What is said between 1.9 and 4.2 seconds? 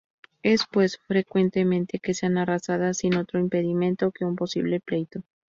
que sean arrasadas sin otro impedimento